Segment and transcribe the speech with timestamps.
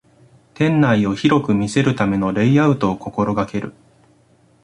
[0.55, 3.75] 店内を広く見せるためのレイアウトを心がける